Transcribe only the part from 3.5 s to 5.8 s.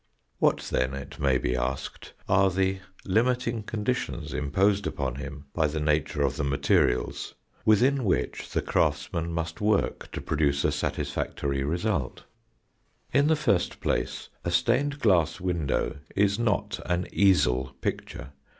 conditions, imposed upon him by the